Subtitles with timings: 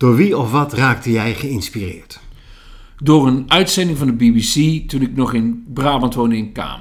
[0.00, 2.20] Door wie of wat raakte jij geïnspireerd?
[2.96, 6.80] Door een uitzending van de BBC toen ik nog in Brabant woonde in Kaam.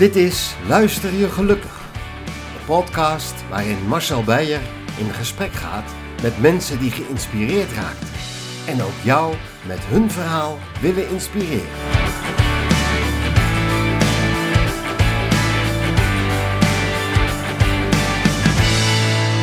[0.04, 1.80] Dit is Luister je gelukkig.
[2.26, 4.60] Een podcast waarin Marcel Beijer
[4.98, 8.04] in gesprek gaat met mensen die geïnspireerd raakt.
[8.66, 9.34] En ook jou
[9.66, 11.68] met hun verhaal willen inspireren.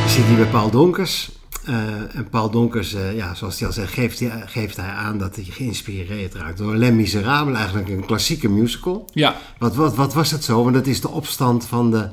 [0.08, 1.41] Zit hier bij Paul Donkers.
[1.70, 5.18] Uh, en Paul Donkers, uh, ja, zoals hij al zegt, geeft hij, geeft hij aan
[5.18, 9.10] dat hij geïnspireerd raakt door Les Miserables, eigenlijk een klassieke musical.
[9.14, 9.38] Ja.
[9.58, 10.64] Wat, wat, wat was het zo?
[10.64, 12.10] Want dat is de opstand van de,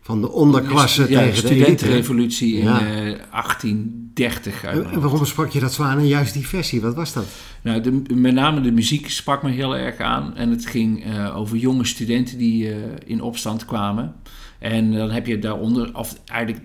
[0.00, 2.80] van de onderklasse ja, tegen de studentenrevolutie in ja.
[2.80, 4.64] uh, 1830.
[4.64, 6.80] En waarom sprak je dat zo aan en juist die versie?
[6.80, 7.26] Wat was dat?
[7.62, 10.36] Nou, de, met name de muziek sprak me heel erg aan.
[10.36, 12.74] En het ging over jonge studenten die
[13.06, 14.14] in opstand kwamen.
[14.62, 16.60] En dan heb je daaronder, of eigenlijk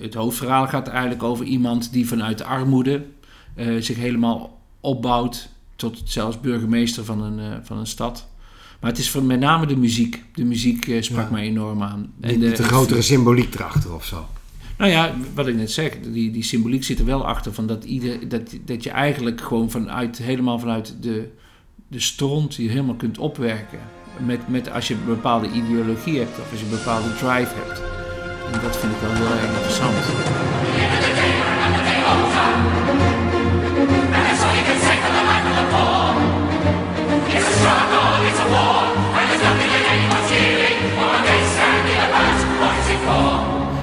[0.00, 3.04] het hoofdverhaal gaat eigenlijk over iemand die vanuit de armoede
[3.56, 8.28] uh, zich helemaal opbouwt tot zelfs burgemeester van een, uh, van een stad.
[8.80, 10.24] Maar het is van, met name de muziek.
[10.34, 11.30] De muziek uh, sprak ja.
[11.30, 12.12] mij enorm aan.
[12.20, 14.26] En de, de grotere symboliek erachter of zo.
[14.78, 17.84] Nou ja, wat ik net zeg, die, die symboliek zit er wel achter van dat,
[17.84, 21.28] ieder, dat, dat je eigenlijk gewoon vanuit, helemaal vanuit de,
[21.88, 23.80] de stront je helemaal kunt opwerken
[24.24, 27.82] met, met als je een bepaalde ideologie hebt of als je een bepaalde drive hebt.
[28.52, 29.94] En dat vind ik wel heel erg interessant.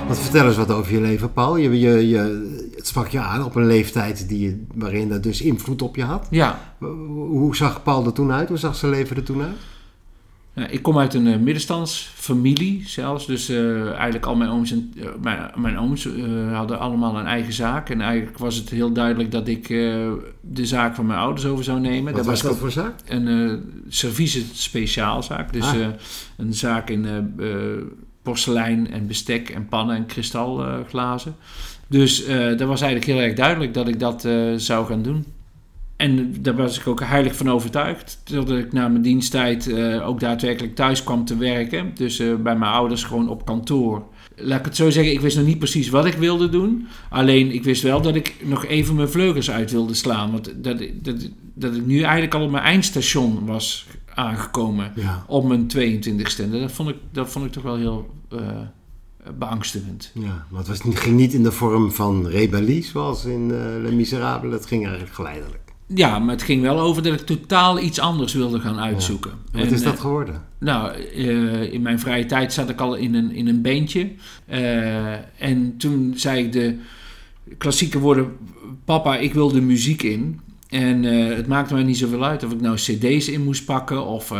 [0.07, 1.57] Wat vertel eens wat over je leven, Paul.
[1.57, 5.41] Je, je, je, het sprak je aan op een leeftijd die je, waarin dat dus
[5.41, 6.27] invloed op je had.
[6.29, 6.59] Ja.
[7.07, 8.47] Hoe zag Paul er toen uit?
[8.47, 9.57] Hoe zag zijn leven er toen uit?
[10.57, 13.25] Nou, ik kom uit een uh, middenstandsfamilie zelfs.
[13.25, 16.07] Dus uh, eigenlijk al mijn ooms, en, uh, mijn, mijn ooms
[16.51, 17.89] hadden allemaal een eigen zaak.
[17.89, 19.67] En eigenlijk was het heel duidelijk dat ik
[20.41, 22.03] de zaak van mijn ouders over zou nemen.
[22.03, 22.93] Wat dat was dat voor zaak?
[23.07, 25.53] Een service speciaalzaak.
[25.53, 25.75] Dus Ah.
[26.37, 27.35] een zaak in
[28.21, 31.35] porselein en bestek en pannen en kristalglazen.
[31.87, 32.25] dus
[32.57, 35.25] dat was eigenlijk heel erg duidelijk dat ik dat zou gaan doen.
[35.97, 38.19] En daar was ik ook heilig van overtuigd.
[38.23, 41.91] Totdat ik na mijn diensttijd uh, ook daadwerkelijk thuis kwam te werken.
[41.95, 44.03] Dus uh, bij mijn ouders gewoon op kantoor.
[44.35, 46.87] Laat ik het zo zeggen, ik wist nog niet precies wat ik wilde doen.
[47.09, 50.31] Alleen ik wist wel dat ik nog even mijn vleugels uit wilde slaan.
[50.31, 54.91] Want dat, dat, dat ik nu eigenlijk al op mijn eindstation was aangekomen.
[54.95, 55.23] Ja.
[55.27, 56.49] Op mijn 22ste.
[56.51, 58.39] Dat vond ik, dat vond ik toch wel heel uh,
[59.37, 60.11] beangstigend.
[60.13, 64.53] Ja, maar het was, ging niet in de vorm van rebellie zoals in Les Miserables.
[64.53, 65.66] Het ging eigenlijk geleidelijk.
[65.95, 69.31] Ja, maar het ging wel over dat ik totaal iets anders wilde gaan uitzoeken.
[69.51, 69.59] Ja.
[69.59, 70.41] Wat en, is dat geworden?
[70.59, 74.11] Nou, uh, in mijn vrije tijd zat ik al in een, in een bandje.
[74.51, 76.77] Uh, en toen zei ik de
[77.57, 78.31] klassieke woorden...
[78.85, 80.39] Papa, ik wil de muziek in.
[80.69, 84.05] En uh, het maakte mij niet zoveel uit of ik nou cd's in moest pakken
[84.05, 84.33] of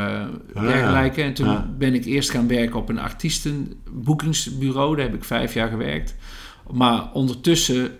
[0.53, 1.21] dergelijke.
[1.21, 4.95] En toen ben ik eerst gaan werken op een artiestenboekingsbureau.
[4.95, 6.15] Daar heb ik vijf jaar gewerkt.
[6.71, 7.91] Maar ondertussen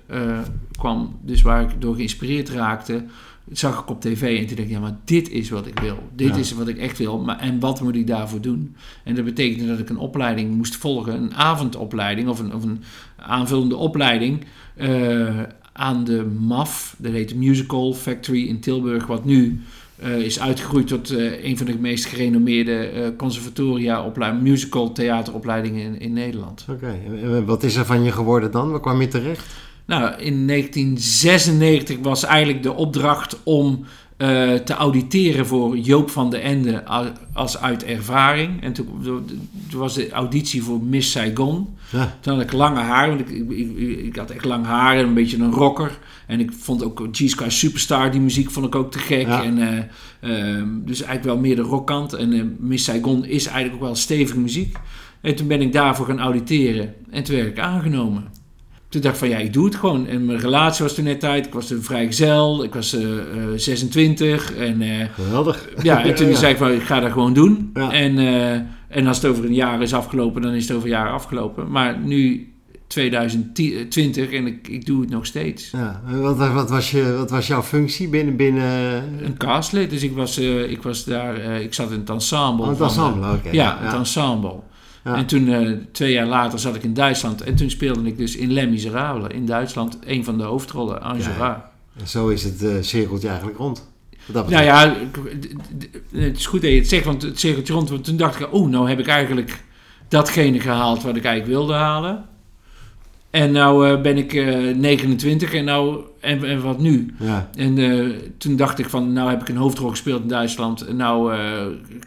[0.77, 3.03] kwam, dus waar ik door geïnspireerd raakte
[3.51, 5.97] zag ik op tv en toen dacht ik, ja, maar dit is wat ik wil.
[6.15, 6.35] Dit Ja.
[6.35, 7.19] is wat ik echt wil.
[7.19, 8.75] Maar, en wat moet ik daarvoor doen?
[9.03, 12.81] En dat betekende dat ik een opleiding moest volgen, een avondopleiding of een, of een
[13.15, 15.41] aanvullende opleiding eh,
[15.73, 19.61] aan de MAF, dat heet Musical Factory in Tilburg, wat nu
[19.95, 26.13] eh, is uitgegroeid tot eh, een van de meest gerenommeerde conservatoria, musical theateropleidingen in, in
[26.13, 26.65] Nederland.
[26.69, 28.71] Oké, en wat is er van je geworden dan?
[28.71, 29.55] Waar kwam je terecht?
[29.87, 33.85] Nou, in 1996 was eigenlijk de opdracht om
[34.17, 36.83] eh, te auditeren voor Joop van den Ende
[37.33, 38.61] als uit ervaring.
[38.61, 38.87] En toen,
[39.69, 41.67] toen was de auditie voor Miss Saigon.
[41.91, 42.17] Ja.
[42.19, 45.05] Toen had ik lange haar, want ik, ik, ik, ik had echt lang haar en
[45.05, 45.99] een beetje een rocker.
[46.27, 49.27] En ik vond ook G-Sky Superstar, die muziek vond ik ook te gek.
[49.27, 49.43] Ja.
[49.43, 49.77] En, eh,
[50.19, 52.13] ehm, dus eigenlijk wel meer de rockkant.
[52.13, 54.77] En eh, Miss Saigon is eigenlijk ook wel stevige muziek.
[55.21, 56.93] En toen ben ik daarvoor gaan auditeren.
[57.09, 58.45] En toen werd ik aangenomen.
[58.89, 60.07] Toen dacht ik van ja, ik doe het gewoon.
[60.07, 61.45] En mijn relatie was toen net tijd.
[61.45, 62.63] Ik was toen vrijgezel.
[62.63, 63.23] Ik was eh, eh,
[63.55, 64.53] 26.
[64.55, 65.67] En eh, Geweldig.
[65.81, 66.35] ja, en toen Ja.
[66.35, 67.69] zei ik van ik ga dat gewoon doen.
[67.73, 67.91] Ja.
[67.91, 68.51] En, eh,
[68.87, 71.71] en als het over een jaar is afgelopen, dan is het over een jaar afgelopen.
[71.71, 72.51] Maar nu
[72.87, 75.71] 2020 en ik, ik doe het nog steeds.
[75.71, 78.35] Ja, wat, was- wat, was je, wat was jouw functie binnen...
[78.35, 82.09] binnen Een castlid, dus ik was, eh, ik was daar, eh, ik zat in het
[82.09, 82.63] ensemble.
[82.65, 83.47] oh, het ensemble, oké.
[83.47, 84.55] eh, ja, het ensemble.
[85.15, 88.35] En toen, eh, twee jaar later, zat ik in Duitsland en toen speelde ik dus
[88.35, 91.01] in Les Miserables in Duitsland een van de hoofdrollen.
[91.17, 91.71] Ja.
[91.99, 93.89] En Zo is het eh, cirkeltje eigenlijk rond.
[94.33, 94.95] Nou ja,
[96.11, 97.89] het is goed dat je het zegt, want het cirkeltje rond.
[97.89, 99.63] Want toen dacht ik, oh, nou heb ik eigenlijk
[100.07, 102.25] datgene gehaald wat ik eigenlijk wilde halen.
[103.29, 107.15] En nou eh, ben ik eh, 29 en, nou, en, en wat nu?
[107.19, 107.49] Ja.
[107.55, 107.75] En
[108.37, 110.81] toen dacht ik van, nou heb ik een hoofdrol gespeeld in Duitsland.
[110.81, 111.35] En nou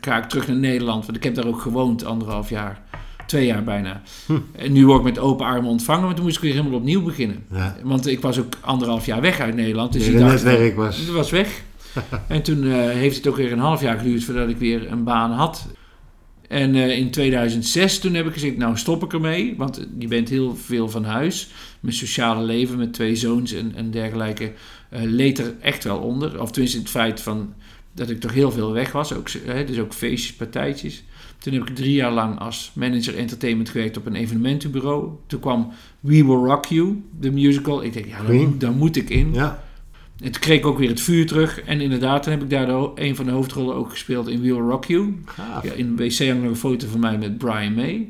[0.01, 2.83] ga ik terug naar Nederland, want ik heb daar ook gewoond anderhalf jaar.
[3.31, 4.03] Twee jaar bijna.
[4.27, 4.39] Hm.
[4.53, 7.03] En nu word ik met open armen ontvangen, maar toen moest ik weer helemaal opnieuw
[7.03, 7.45] beginnen.
[7.53, 7.77] ja.
[7.83, 9.93] Want ik was ook anderhalf jaar weg uit Nederland.
[9.93, 10.97] Dus ik was...
[10.97, 11.63] het was weg.
[12.29, 15.05] en toen eh, heeft het ook weer een half jaar geduurd voordat ik weer een
[15.05, 15.67] baan had.
[16.49, 19.55] En eh, in 2006 toen heb ik gezegd, nou stop ik ermee.
[19.57, 21.49] Want je bent heel veel van huis.
[21.81, 24.53] Mijn sociale leven met twee zoons en, en dergelijke
[24.89, 26.41] eh, leed er echt wel onder.
[26.41, 27.55] Of tenminste het feit van
[27.93, 29.15] dat ik toch heel veel weg was.
[29.15, 31.05] Ook, hè, dus ook feestjes, partijtjes.
[31.41, 35.09] Toen heb ik drie jaar lang als manager entertainment gewerkt op een evenementenbureau.
[35.27, 35.69] Toen kwam
[36.01, 37.83] We Will Rock You, de musical.
[37.83, 39.35] Ik denk, ja, daar, moet- daar moet ik in.
[39.35, 39.63] Ja.
[40.23, 41.61] En toen kreeg ik ook weer het vuur terug.
[41.61, 44.47] En inderdaad, toen heb ik daar de een van de hoofdrollen ook gespeeld in We
[44.55, 45.15] Will Rock You.
[45.25, 45.65] Gaaf.
[45.65, 48.09] Ja, in de wc hangt nog een foto van mij met Brian May.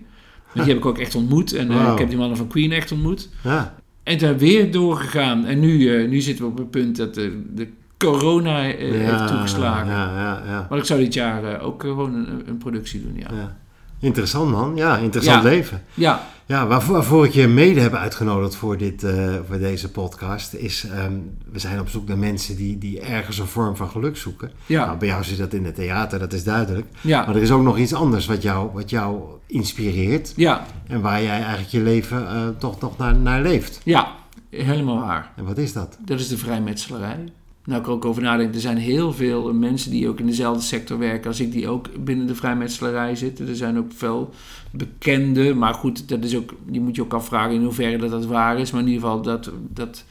[0.54, 1.52] Die heb ik ook echt ontmoet.
[1.52, 3.28] En eh, ik heb die mannen van Queen echt ontmoet.
[3.44, 3.74] Ja.
[4.02, 5.44] En daar weer doorgegaan.
[5.46, 7.68] En nu, eh, nu zitten we op het punt dat de, de
[8.04, 9.92] corona eh, ja, heeft toegeslagen.
[9.92, 10.66] Ja, ja, ja.
[10.70, 13.28] Maar ik zou dit jaar eh, ook gewoon een, een productie doen, ja.
[13.36, 13.56] ja.
[14.00, 14.76] Interessant man.
[14.76, 15.82] Ja, interessant leven.
[15.94, 20.54] Ja, Ja, waarvoor, waarvoor ik je mede heb uitgenodigd voor, dit, eh, voor deze podcast
[20.54, 20.86] is...
[20.92, 21.12] ehm,
[21.52, 24.50] we zijn op zoek naar mensen die, die ergens een vorm van geluk zoeken.
[24.66, 26.86] ja, Nou, bij jou zit dat in het theater, dat is duidelijk.
[27.00, 30.32] ja, Maar er is ook nog iets anders wat jou, wat jou inspireert...
[30.36, 33.80] ja, en waar jij eigenlijk je leven eh, toch nog naar, naar leeft.
[33.84, 34.12] ja,
[34.50, 35.32] helemaal waar.
[35.36, 35.96] En wat is dat?
[36.04, 37.32] Dat is de vrijmetselarij.
[37.70, 40.62] Nou, ik er ook over nadenk, er zijn heel veel mensen die ook in dezelfde
[40.62, 43.48] sector werken als ik, die ook binnen de vrijmetselarij zitten.
[43.48, 44.34] Er zijn ook veel
[44.70, 48.26] bekende, maar goed, dat is ook, die moet je ook afvragen in hoeverre dat, dat
[48.26, 48.70] waar is.
[48.70, 50.04] Maar in ieder geval, dat, dat,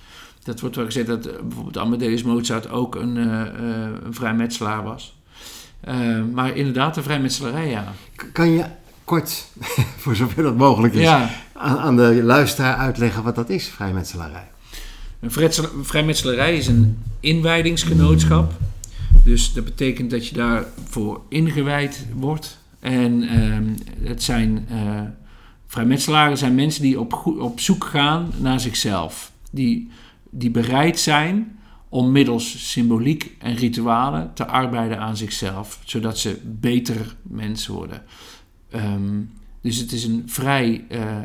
[0.44, 5.18] dat wordt wel gezegd dat bijvoorbeeld Amadeus Mozart ook een, eh, eh, een vrijmetselaar was.
[5.80, 5.96] Eh,
[6.34, 7.94] maar inderdaad, de vrijmetselarij, ja.
[8.34, 8.66] Kan je
[9.04, 9.46] kort,
[10.04, 14.48] voor zover dat mogelijk is, Ja, aan, aan de luisteraar uitleggen wat dat is, vrijmetselarij?
[15.20, 15.32] Een
[15.84, 18.54] vrijmetselarij is een inwijdingsgenootschap.
[19.24, 22.60] Dus dat betekent dat je daarvoor ingewijd wordt.
[22.80, 23.68] En ehm,
[24.04, 25.02] het zijn eh
[25.70, 29.32] vrijmetselaren zijn mensen die op, op zoek gaan naar zichzelf.
[29.52, 29.90] Die,
[30.30, 35.80] die bereid zijn om middels symboliek en ritualen te arbeiden aan zichzelf.
[35.86, 38.04] Zodat ze beter mens worden.
[38.70, 39.22] Ehm,
[39.62, 41.18] dus het is een vrij eh,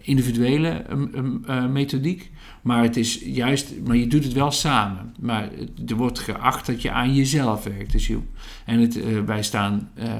[0.00, 2.30] individuele em, em, eh, methodiek.
[2.62, 5.14] Maar het is juist, maar je doet het wel samen.
[5.20, 5.50] Maar
[5.86, 7.92] er wordt geacht dat je aan jezelf werkt.
[7.92, 8.18] Dus je,
[8.64, 10.12] en het, eh, wij staan, eh,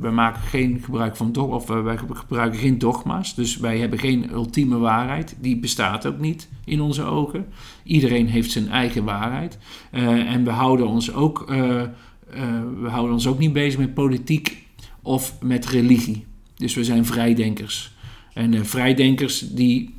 [0.00, 3.34] wij maken geen gebruik van dogma, of eh, wij gebruiken geen dogma's.
[3.34, 5.36] Dus wij hebben geen ultieme waarheid.
[5.40, 7.46] Die bestaat ook niet in onze ogen.
[7.82, 9.58] Iedereen heeft zijn eigen waarheid.
[9.90, 11.88] Eh, en we houden ons ook, eh, eh,
[12.80, 14.66] we houden ons ook niet bezig met politiek
[15.02, 16.24] of met religie.
[16.56, 17.93] Dus we zijn vrijdenkers.
[18.34, 19.94] En eh, vrijdenkers die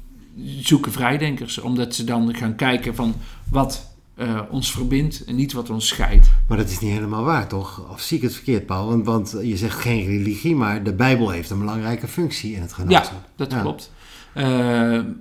[0.62, 3.16] zoeken vrijdenkers, omdat ze dan gaan kijken van
[3.50, 6.30] wat eh, ons verbindt en niet wat ons scheidt.
[6.48, 7.90] Maar dat is niet helemaal waar, toch?
[7.92, 8.88] Of zie ik het verkeerd, Paul?
[8.88, 12.74] Want, want je zegt geen religie, maar de Bijbel heeft een belangrijke functie in het
[12.74, 13.30] genootschap.
[13.36, 13.62] Dat Ja.
[13.62, 13.92] klopt.
[14.34, 14.44] Eh,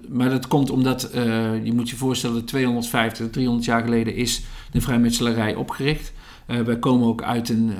[0.08, 1.08] maar dat komt omdat,
[1.62, 6.12] je moet je voorstellen, 250, 300 jaar geleden is de vrijmetselarij opgericht.
[6.46, 7.72] Wij komen ook uit een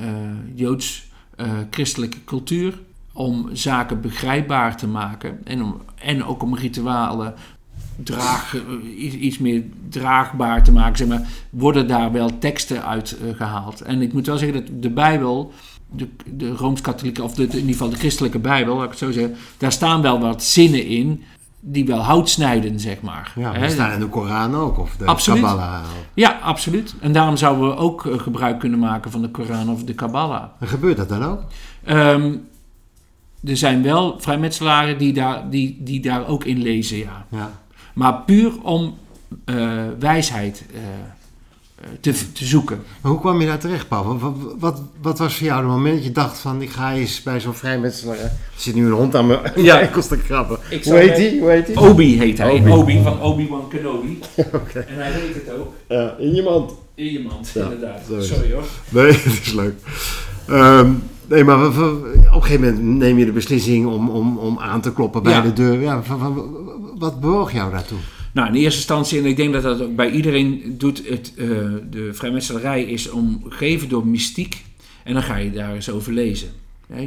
[0.55, 2.79] joods-christelijke cultuur
[3.16, 7.35] om zaken begrijpbaar te maken en, om, en ook om ritualen
[8.02, 13.37] draag, eh, iets, meer draagbaar te maken, zeg maar, worden daar wel teksten uit eh,
[13.37, 13.80] gehaald.
[13.80, 15.52] En ik moet wel zeggen dat de Bijbel,
[15.90, 18.99] de, de Rooms-Katholieke, of de, de- in ieder geval de christelijke Bijbel, laat ik het
[18.99, 21.23] zo zeggen, daar staan wel wat zinnen in
[21.66, 23.33] die wel hout snijden, zeg maar.
[23.37, 25.40] Ja, we staan in de Koran ook, of de Absoluut.
[25.42, 25.80] Kabbalah.
[26.14, 26.94] Ja, absoluut.
[27.00, 30.44] En daarom zouden we ook eh, gebruik kunnen maken van de Koran of de Kabbalah.
[30.61, 31.40] En gebeurt dat dan ook?
[31.85, 32.33] Ehm,
[33.47, 37.27] er zijn wel vrijmetselaren die daar, die, die daar ook in lezen, ja.
[37.29, 37.63] Ja.
[37.95, 38.99] Maar puur om
[39.45, 39.57] eh,
[39.99, 42.83] wijsheid eh, eh, te, te zoeken.
[43.01, 44.19] Maar hoe kwam je daar terecht, Paul?
[44.59, 47.41] Wat, wat, was voor jou het moment dat je dacht van, ik ga eens bij
[47.41, 48.19] zo'n vrijmetselaar...
[48.19, 49.81] Er zit nu een hond aan mijn Ja.
[49.87, 50.59] enkels te krabben.
[50.71, 51.41] Ik Hoe heet die?
[51.41, 51.81] Hoe heet die?
[51.81, 52.51] Obi heet hij.
[52.51, 52.71] Obi.
[52.71, 54.19] Obi, van Obi-Wan Kenobi.
[54.53, 54.79] Oké.
[54.79, 55.75] En hij weet het ook.
[55.89, 56.73] Ja, in je mand.
[56.95, 58.01] In je mand, Ja, inderdaad.
[58.19, 58.65] Sorry hoor.
[58.89, 59.75] Nee, het is leuk.
[60.49, 60.91] Ehm,
[61.28, 64.93] Nee, maar op een gegeven moment neem je de beslissing om, om, om aan te
[64.93, 65.40] kloppen bij Ja.
[65.40, 65.81] de deur.
[65.81, 66.02] Ja,
[66.99, 67.99] wat bewoog jou daartoe?
[68.33, 71.47] Nou, in eerste instantie, en ik denk dat dat ook bij iedereen doet, het, eh,
[71.90, 74.64] de vrijmetselarij is omgeven door mystiek.
[75.04, 76.49] En dan ga je daar eens over lezen.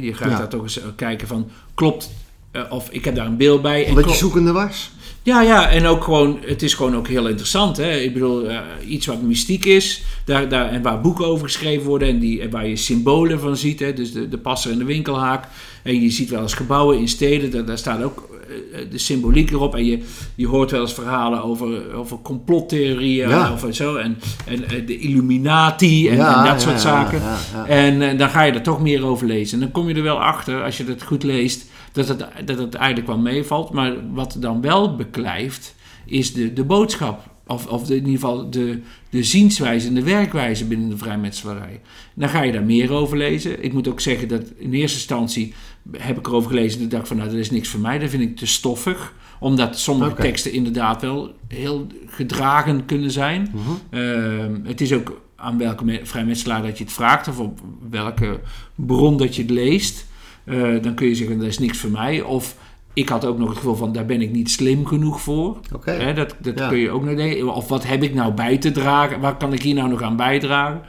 [0.00, 0.38] Je gaat Ja.
[0.38, 2.10] daar toch eens kijken van, klopt,
[2.50, 3.82] eh, of ik heb daar een beeld bij.
[3.82, 4.92] En Omdat je klopt- zoekende was?
[5.28, 7.76] Ja, ja, en ook gewoon, het is gewoon ook heel interessant.
[7.76, 7.96] Hè?
[7.96, 12.08] Ik bedoel, eh, iets wat mystiek is, daar, daar, en waar boeken over geschreven worden
[12.08, 13.80] en, die, en waar je symbolen van ziet.
[13.80, 13.92] Hè?
[13.92, 15.44] Dus de, de passer en de winkelhaak.
[15.82, 18.28] En je ziet wel eens gebouwen in steden, daar, daar staat ook
[18.72, 19.74] eh, de symboliek erop.
[19.74, 19.98] En je,
[20.34, 23.46] je hoort wel eens verhalen over, over complottheorieën Ja.
[23.46, 23.96] en over zo.
[23.96, 27.20] En, en eh, de Illuminati en, Ja, en dat ja, soort zaken.
[27.20, 27.66] ja, ja.
[27.66, 29.54] En eh, dan ga je er toch meer over lezen.
[29.54, 32.58] En dan kom je er wel achter, als je het goed leest, dat het, dat
[32.58, 33.72] het eigenlijk wel meevalt.
[33.72, 35.74] Maar wat dan wel beklijft,
[36.06, 37.36] is de, de boodschap.
[37.46, 38.80] Of, of de, in ieder geval de,
[39.10, 41.80] de zienswijze en de werkwijze binnen de vrijmetselarij.
[42.14, 43.64] Dan ga je daar meer over lezen.
[43.64, 45.54] Ik moet ook zeggen dat in eerste instantie
[45.98, 47.98] heb ik erover gelezen en ik dacht van nou dat is niks voor mij.
[47.98, 49.14] Dat vind ik te stoffig.
[49.40, 53.48] Omdat sommige teksten inderdaad wel heel gedragen kunnen zijn.
[53.54, 54.00] Mhm.
[54.02, 58.40] Ehm, het is ook aan welke me- vrijmetselaar dat je het vraagt of op welke
[58.74, 60.06] bron dat je het leest.
[60.48, 62.22] Eh, dan kun je zeggen dat is niks voor mij.
[62.22, 62.56] Of
[62.92, 65.56] ik had ook nog het gevoel van daar ben ik niet slim genoeg voor.
[65.74, 66.12] Oké.
[66.14, 66.68] Dat dat Ja.
[66.68, 67.54] kun je ook nog denken.
[67.54, 69.20] Of wat heb ik nou bij te dragen?
[69.20, 70.80] Waar kan ik hier nou nog aan bijdragen?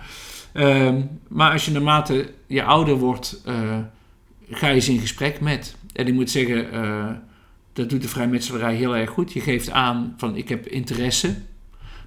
[0.53, 3.77] Ehm, maar als je naarmate je ouder wordt, eh,
[4.49, 5.75] ga je eens in gesprek met.
[5.93, 7.05] En ik moet zeggen, eh,
[7.73, 9.33] dat doet de vrijmetselarij heel erg goed.
[9.33, 11.35] Je geeft aan van ik heb interesse.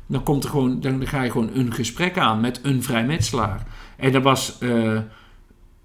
[0.07, 3.67] Dan, komt er gewoon, dan ga je gewoon een gesprek aan met een vrijmetselaar.
[3.97, 4.59] En dat was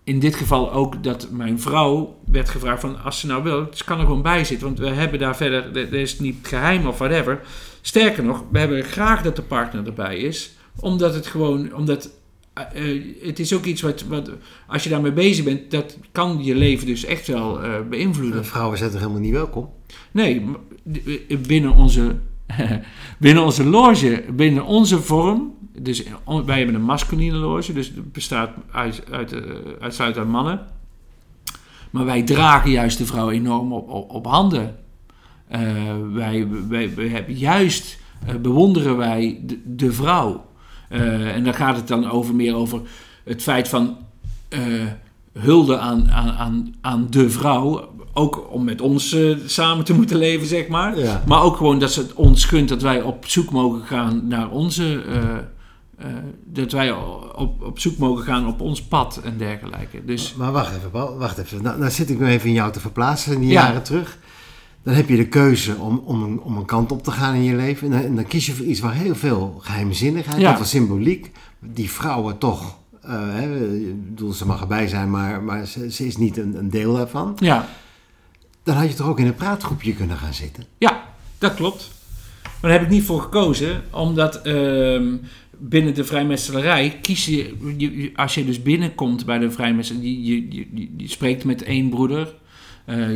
[0.08, 3.84] in dit geval ook dat mijn vrouw werd gevraagd van als ze nou wil, ze
[3.84, 4.68] kan er gewoon bij zitten.
[4.68, 7.42] Want we hebben daar verder, dat is niet geheim of whatever.
[7.82, 10.52] Sterker nog, we hebben graag dat de partner erbij is.
[10.80, 12.10] Omdat het gewoon, omdat
[12.54, 14.32] eh, eh, het is ook iets wat, wat,
[14.68, 18.42] als je daarmee bezig bent, dat kan je leven dus echt wel eh, beïnvloeden.
[18.42, 19.70] De vrouwen zijn toch helemaal niet welkom?
[20.12, 20.46] Nee,
[21.48, 22.16] binnen onze,
[23.20, 25.57] binnen onze loge, binnen onze vorm.
[25.81, 29.41] Dus on- wij hebben een masculine loge, dus het bestaat uit, uit, eh,
[29.79, 30.60] uitsluitend uit mannen.
[31.89, 34.75] Maar wij dragen juist de vrouw enorm op, op, op handen.
[35.48, 35.62] Eh,
[36.13, 40.46] wij, wij, wij hebben juist eh, bewonderen wij de, de vrouw.
[40.89, 42.81] En dan gaat het dan over meer over
[43.24, 43.98] het feit van
[45.34, 47.96] hulde aan, aan, aan, aan de vrouw.
[48.13, 49.15] Ook om met ons
[49.46, 51.00] samen te moeten leven, zeg maar.
[51.00, 51.24] Ja.
[51.27, 54.50] Maar ook gewoon dat ze het ons gunt dat wij op zoek mogen gaan naar
[54.50, 55.03] onze.
[55.98, 56.08] Eh,
[56.46, 56.92] dat wij
[57.36, 60.06] op, op zoek mogen gaan op ons pad en dergelijke.
[60.06, 61.63] Dus Maar wacht even, Paul, wacht even.
[61.63, 63.66] Nou, nou zit ik nu even in jou te verplaatsen in die Ja.
[63.66, 64.18] jaren terug.
[64.84, 67.44] Dan heb je de keuze om, om, een, om een kant op te gaan in
[67.44, 67.88] je leven.
[67.88, 70.48] En dan, en dan kies je voor iets waar heel veel geheimzinnigheid, Ja.
[70.48, 71.32] heel veel symboliek.
[71.60, 76.18] Die vrouwen toch, hè, ik bedoel, ze mag erbij zijn, maar, maar ze, ze is
[76.18, 77.34] niet een, een deel daarvan.
[77.39, 77.68] ja,
[78.63, 80.63] Dan had je toch ook in een praatgroepje kunnen gaan zitten.
[80.77, 81.04] Ja,
[81.38, 81.89] dat klopt.
[82.44, 85.16] Maar daar heb ik niet voor gekozen, omdat ehm,
[85.60, 90.22] binnen de vrijmetselarij kies je, als je dus binnenkomt bij de vrijmetselarij, je,
[90.52, 92.34] je, je, je- spreekt met één broeder.
[92.86, 93.10] Eh,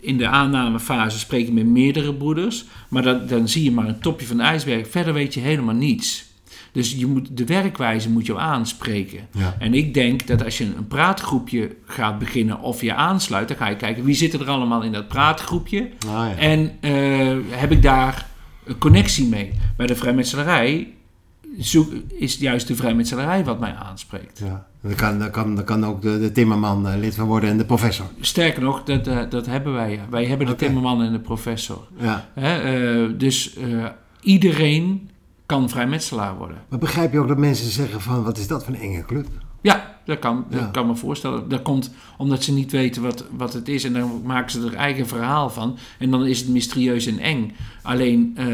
[0.00, 4.00] in de aannamefase spreek je met meerdere broeders, maar dan, dan zie je maar een
[4.00, 4.88] topje van de ijsberg.
[4.88, 6.30] Verder weet je helemaal niets.
[6.72, 9.28] Dus je moet, de werkwijze moet je aanspreken.
[9.32, 9.56] Ja.
[9.58, 13.68] En ik denk dat als je een praatgroepje gaat beginnen of je aansluit, dan ga
[13.68, 15.88] je kijken wie zit er allemaal in dat praatgroepje.
[16.06, 16.36] Ah, ja.
[16.36, 18.26] En eh, heb ik daar
[18.64, 19.50] een connectie mee?
[19.76, 20.88] Bij de vrijmetselarij
[21.58, 24.38] zoek, is juist de vrijmetselarij wat mij aanspreekt.
[24.38, 24.66] Ja.
[24.80, 27.58] Dan, kan, dan, kan, dan kan ook de, de timmerman eh, lid van worden en
[27.58, 28.06] de professor.
[28.20, 29.92] Sterker nog, dat, eh, dat hebben wij.
[29.92, 30.06] ja.
[30.10, 31.86] Wij hebben de timmerman en de professor.
[31.96, 32.28] Ja.
[32.34, 33.86] Hè, eh, dus eh,
[34.20, 35.10] iedereen
[35.46, 36.56] kan vrijmetselaar worden.
[36.68, 39.26] Maar begrijp je ook dat mensen zeggen van, wat is dat voor een enge club?
[39.62, 40.58] Ja, dat kan, Ja.
[40.58, 41.48] dat kan me voorstellen.
[41.48, 44.74] Dat komt omdat ze niet weten wat, wat het is en dan maken ze er
[44.74, 45.78] eigen verhaal van.
[45.98, 47.56] En dan is het mysterieus en eng.
[47.82, 48.46] Alleen eh,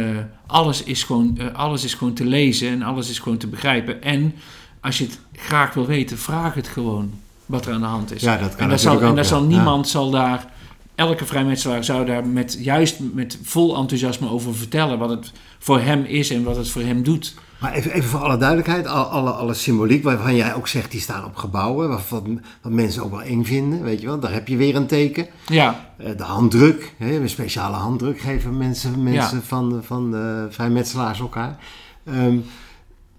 [0.46, 4.02] alles, is gewoon, eh, alles is gewoon te lezen en alles is gewoon te begrijpen.
[4.02, 4.34] En
[4.80, 7.10] als je het graag wil weten, vraag het gewoon
[7.46, 8.22] wat er aan de hand is.
[8.22, 9.30] Ja, dat kan en daar zal, en ook, daar ja.
[9.30, 9.46] zal Ja.
[9.48, 10.52] niemand zal daar,
[10.94, 16.04] elke vrijmetselaar zou daar met, juist met vol enthousiasme over vertellen wat het voor hem
[16.04, 17.34] is en wat het voor hem doet.
[17.60, 21.00] Maar even, even voor alle duidelijkheid, al- alle, alle symboliek waarvan jij ook zegt, die
[21.00, 22.22] staan op gebouwen, wat, wat,
[22.62, 24.20] wat mensen ook wel eng vinden, weet je wel.
[24.20, 25.26] Daar heb je weer een teken.
[25.46, 29.42] Ja, Eh, de handdruk, hè, een speciale handdruk geven mensen, mensen Ja.
[29.42, 31.58] van, de- van de vrijmetselaars elkaar.
[32.04, 32.36] Ehm,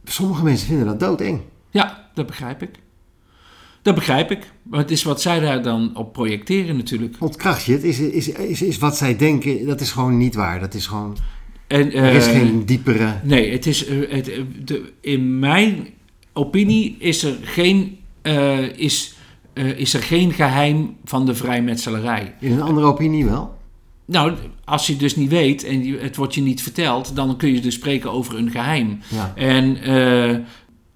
[0.03, 1.41] sommige mensen vinden dat doodeng.
[1.69, 2.69] Ja, dat begrijp ik.
[3.81, 4.51] Dat begrijp ik.
[4.63, 7.15] Maar het is wat zij daar dan op projecteren natuurlijk.
[7.19, 10.59] Ontkracht je het, is, is, is, is wat zij denken, dat is gewoon niet waar.
[10.59, 11.17] Dat is gewoon,
[11.69, 13.13] En, er is eh, geen diepere...
[13.23, 15.87] Nee, het is, eh, het, eh, de, in mijn
[16.33, 17.97] opinie is er geen...
[18.75, 19.13] is
[19.75, 22.33] is er geen geheim van de vrijmetselarij.
[22.39, 23.57] In een andere opinie wel?
[24.05, 24.33] Nou,
[24.65, 27.73] als je dus niet weet en het wordt je niet verteld, dan kun je dus
[27.73, 28.99] spreken over een geheim.
[29.07, 29.33] Ja.
[29.35, 29.77] En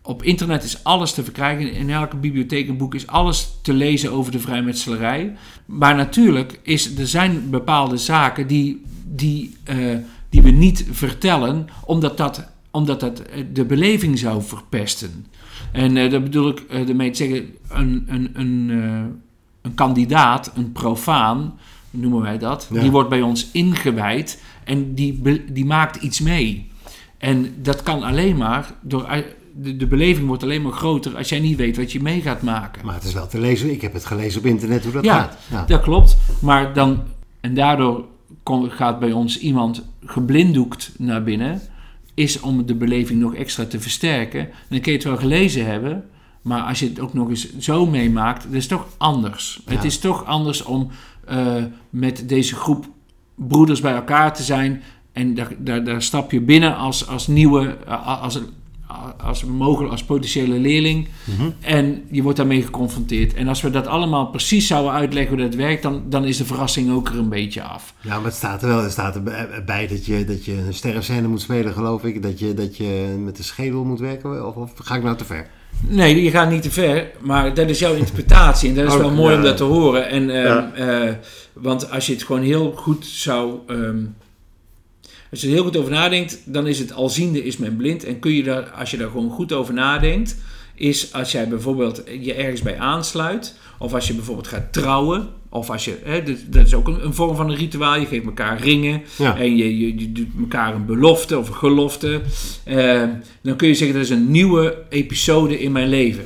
[0.01, 1.73] op internet is alles te verkrijgen.
[1.73, 5.33] In elke bibliotheek en boek is alles te lezen over de vrijmetselarij.
[5.65, 9.55] Maar natuurlijk is, er zijn bepaalde zaken die, die,
[10.33, 15.25] die we niet vertellen, omdat dat, omdat dat eh, de beleving zou verpesten.
[15.71, 18.69] En eh dat bedoel ik eh ermee te zeggen, een, een, een,
[19.61, 21.59] een kandidaat, een profaan,
[21.89, 22.81] noemen wij dat, Ja.
[22.81, 25.21] die wordt bij ons ingewijd en die,
[25.51, 26.67] die maakt iets mee.
[27.17, 29.07] En dat kan alleen maar door.
[29.55, 32.41] De, de beleving wordt alleen maar groter als jij niet weet wat je mee gaat
[32.41, 32.85] maken.
[32.85, 33.71] Maar het is wel te lezen.
[33.71, 35.19] Ik heb het gelezen op internet hoe dat Ja.
[35.19, 35.37] gaat.
[35.51, 35.65] Ja.
[35.65, 36.17] Dat klopt.
[36.41, 37.03] Maar dan.
[37.41, 38.05] En daardoor
[38.45, 41.61] gaat bij ons iemand geblinddoekt naar binnen.
[42.13, 44.39] Is om de beleving nog extra te versterken.
[44.39, 46.03] En dan kun je het wel gelezen hebben.
[46.41, 49.61] Maar als je het ook nog eens zo meemaakt, dat is toch anders.
[49.65, 49.71] Ja.
[49.71, 50.89] Het is toch anders om
[51.25, 52.85] eh, met deze groep
[53.35, 54.81] broeders bij elkaar te zijn.
[55.11, 58.39] En daar, daar, daar stap je binnen als, als nieuwe, eh, als,
[59.23, 61.07] als, mogelijk als potentiële leerling.
[61.23, 61.49] Mhm.
[61.61, 63.33] En je wordt daarmee geconfronteerd.
[63.33, 66.45] En als we dat allemaal precies zouden uitleggen hoe dat werkt, dan, dan is de
[66.45, 67.93] verrassing ook er een beetje af.
[68.01, 68.83] Ja, maar het staat er wel.
[68.83, 69.15] Er staat
[69.51, 72.21] erbij dat je, dat je een sterrenscène moet spelen, geloof ik.
[72.23, 74.47] Dat je, dat je met de schedel moet werken.
[74.47, 75.47] Of, of ga ik nou te ver?
[75.87, 78.69] Nee, je gaat niet te ver, maar dat is jouw interpretatie.
[78.69, 80.09] En dat is Ook, wel mooi om dat te horen.
[80.09, 80.71] En, ehm, Ja.
[80.73, 81.13] eh,
[81.53, 83.53] want als je het gewoon heel goed zou.
[83.67, 83.97] ehm,
[85.33, 88.03] als je er heel goed over nadenkt, dan is het alziende is men blind.
[88.03, 90.35] En kun je daar, als je daar gewoon goed over nadenkt,
[90.75, 95.69] is als jij bijvoorbeeld je ergens bij aansluit, of als je bijvoorbeeld gaat trouwen, of
[95.69, 97.99] als je, hè, dat, dat is ook een, een vorm van een rituaal.
[97.99, 99.37] Je geeft elkaar ringen Ja.
[99.37, 102.21] en je, je, je doet elkaar een belofte of een gelofte.
[102.63, 103.03] Eh,
[103.41, 106.25] dan kun je zeggen dat is een nieuwe episode in mijn leven.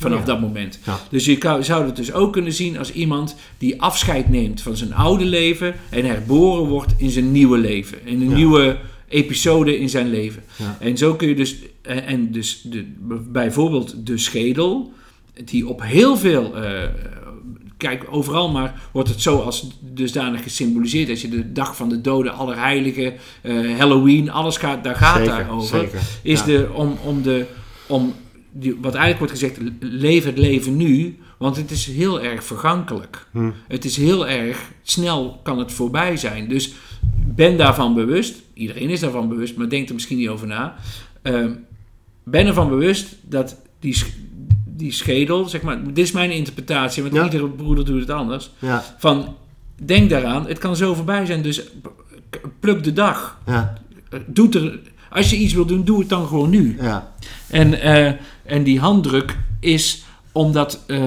[0.00, 0.24] Vanaf Ja.
[0.24, 0.78] dat moment.
[0.84, 1.00] Ja.
[1.10, 4.76] Dus je kan- zou het dus ook kunnen zien als iemand die afscheid neemt van
[4.76, 7.98] zijn oude leven en herboren wordt in zijn nieuwe leven.
[8.04, 8.34] In een Ja.
[8.36, 8.78] nieuwe
[9.08, 10.42] episode in zijn leven.
[10.80, 12.84] En zo kun je dus, en, en dus de,
[13.32, 14.92] bijvoorbeeld de schedel,
[15.44, 16.82] die op heel veel, eh,
[17.76, 21.10] kijk overal maar, wordt het zo als dusdanig gesymboliseerd.
[21.10, 25.32] Als je de dag van de doden, allerheiligen, eh, Halloween, alles gaat, daar gaat zeker,
[25.32, 26.00] daar over Zeker.
[26.22, 27.44] is de, om, om de,
[27.86, 28.14] om
[28.52, 33.26] die, wat eigenlijk wordt gezegd, leef het leven nu, want het is heel erg vergankelijk.
[33.32, 33.50] Hm.
[33.68, 36.48] Het is heel erg, snel kan het voorbij zijn.
[36.48, 36.72] Dus
[37.34, 40.74] ben daarvan bewust, iedereen is daarvan bewust, maar denk er misschien niet over na.
[41.22, 41.50] Ehm,
[42.24, 44.02] ben ervan bewust dat die,
[44.64, 47.24] die schedel, zeg maar, dit is mijn interpretatie, want Ja.
[47.24, 48.50] iedere broeder doet het anders.
[48.58, 49.36] Ja, Van,
[49.82, 51.62] denk daaraan, het kan zo voorbij zijn, dus
[52.60, 53.38] pluk de dag.
[53.46, 53.74] ja,
[54.26, 54.80] Doe er,
[55.10, 56.76] als je iets wil doen, doe het dan gewoon nu.
[56.80, 57.12] ja.
[57.48, 58.12] En, eh,
[58.48, 60.98] en die handdruk is omdat eh,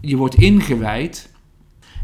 [0.00, 1.32] je wordt ingewijd.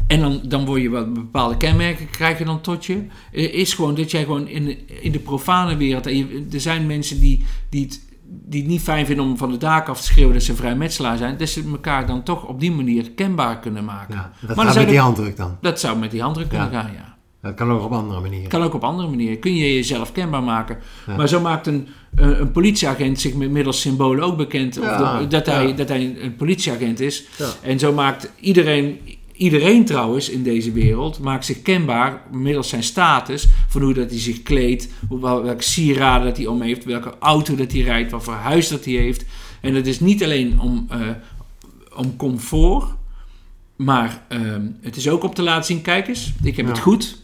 [0.07, 3.05] En dan, dan word je wat bepaalde kenmerken krijg je dan tot je.
[3.31, 6.07] Eh, is gewoon dat jij gewoon in, de- in de profane wereld.
[6.07, 9.51] En je, er zijn mensen die, die, het, die het niet fijn vinden om van
[9.51, 11.37] de daken af te schreeuwen dat ze vrijmetselaar zijn.
[11.37, 14.15] Dat ze elkaar dan toch op die manier kenbaar kunnen maken.
[14.15, 14.31] ja.
[14.47, 15.57] Dat gaat zijn met die handdruk dan.
[15.61, 16.81] Dat zou met die handdruk kunnen Ja.
[16.81, 17.17] gaan, ja.
[17.41, 18.49] Dat kan ook op andere manieren.
[18.49, 19.39] Kan ook op andere manieren.
[19.39, 20.77] Kun je jezelf kenbaar maken.
[21.07, 21.15] Ja.
[21.15, 24.77] Maar zo maakt een, een, een politieagent zich met middels symbolen ook bekend.
[24.77, 25.73] Of Ja, dat, dat hij, ja.
[25.73, 27.25] dat hij een, politieagent is.
[27.61, 28.99] En zo maakt iedereen,
[29.33, 33.47] iedereen trouwens in deze wereld, maakt zich kenbaar middels zijn status.
[33.67, 37.71] Van hoe dat hij zich kleedt, welke sieraden dat hij om heeft, welke auto dat
[37.71, 39.25] hij rijdt, wat voor huis dat hij heeft.
[39.61, 40.99] En dat is niet alleen om, eh,
[41.95, 42.85] om comfort,
[43.75, 47.20] maar ehm, het is ook om te laten zien, kijk eens, ik heb het goed.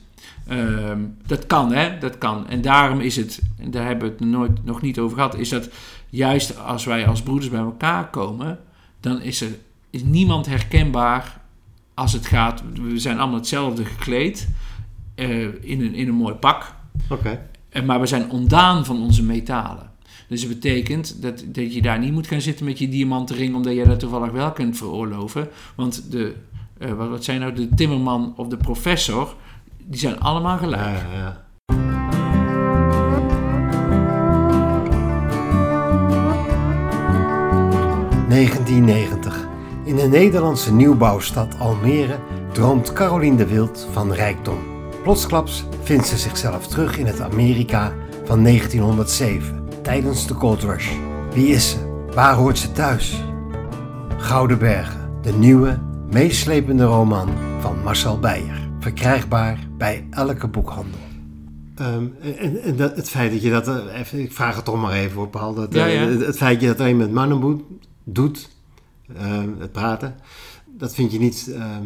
[0.47, 1.97] Ehm, dat kan, hè?
[1.97, 2.47] Dat kan.
[2.47, 5.49] En daarom is het, en daar hebben we het nooit, nog niet over gehad, is
[5.49, 5.69] dat
[6.09, 8.59] juist als wij als broeders bij elkaar komen,
[8.99, 9.49] dan is er
[9.89, 11.41] is niemand herkenbaar
[11.93, 12.63] als het gaat.
[12.73, 14.49] We zijn allemaal hetzelfde gekleed,
[15.15, 16.75] eh, in, een, in een mooi pak,
[17.09, 17.49] Oké.
[17.69, 19.91] en, maar we zijn ontdaan van onze metalen.
[20.27, 23.55] Dus het betekent dat, dat je daar niet moet gaan zitten met je diamanten ring,
[23.55, 25.49] omdat jij dat toevallig wel kunt veroorloven.
[25.75, 26.35] Want de,
[26.77, 29.35] eh, wat, wat zijn nou de timmerman of de professor,
[29.87, 30.81] die zijn allemaal gelijk.
[30.81, 31.45] Ja, ja, ja.
[38.29, 39.47] ...1990.
[39.83, 42.19] In de Nederlandse nieuwbouwstad Almere...
[42.51, 44.57] ...droomt Caroline de Wild van rijkdom.
[45.03, 47.93] Plotsklaps vindt ze zichzelf terug in het Amerika
[48.25, 49.67] van 1907...
[49.81, 50.91] ...tijdens de Gold Rush.
[51.33, 51.77] Wie is ze?
[52.13, 53.23] Waar hoort ze thuis?
[54.17, 55.79] Gouden Bergen, de nieuwe,
[56.11, 58.66] meeslepende roman van Marcel Beijer.
[58.91, 60.99] Verkrijgbaar bij elke boekhandel.
[61.75, 62.05] Ehm,
[62.39, 64.93] en en dat, het feit dat je dat, eh, even, ik vraag het toch maar
[64.93, 65.53] even op, Paul.
[65.53, 65.99] Dat, Ja, eh, ja.
[66.07, 67.61] Het, het feit dat je dat alleen met mannen moet-
[68.03, 68.49] doet,
[69.17, 70.15] ehm, het praten.
[70.77, 71.83] Dat vind je niet ehm,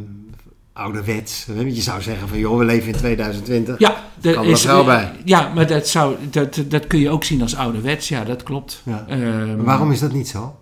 [0.73, 1.45] ouderwets.
[1.65, 3.79] Je zou zeggen van, joh, we leven in 2020.
[3.79, 5.11] Ja, er Kan er een vrouw bij?
[5.25, 8.07] Ja, maar dat, zou, dat, dat kun je ook zien als ouderwets.
[8.09, 8.81] Ja, dat klopt.
[8.85, 9.05] Ja.
[9.07, 10.55] Ehm, Maar waarom is dat niet zo?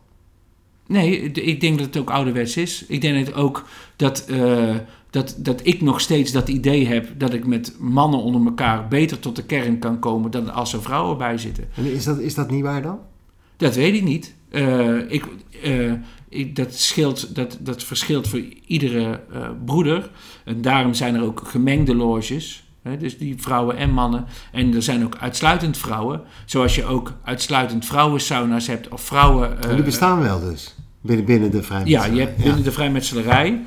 [0.87, 2.85] Nee, ik denk dat het ook ouderwets is.
[2.87, 4.75] Ik denk dat ook dat, eh,
[5.09, 9.19] dat, dat ik nog steeds dat idee heb dat ik met mannen onder elkaar beter
[9.19, 11.67] tot de kern kan komen dan als er vrouwen bij zitten.
[11.75, 12.99] En is dat, is dat niet waar dan?
[13.57, 14.33] Dat weet ik niet.
[14.49, 15.25] Eh, ik,
[15.63, 15.91] eh,
[16.29, 20.09] ik, dat, scheelt, dat, dat verschilt voor iedere eh, broeder.
[20.45, 22.67] En daarom zijn er ook gemengde loges.
[22.81, 24.25] Hè, dus die vrouwen en mannen.
[24.51, 26.21] En er zijn ook uitsluitend vrouwen.
[26.45, 28.87] Zoals je ook uitsluitend vrouwensauna's hebt.
[28.87, 29.63] Of vrouwen...
[29.63, 32.15] En die bestaan wel dus, binnen, binnen de ja, vrijmetselarij.
[32.15, 33.65] je hebt binnen de vrijmetselarij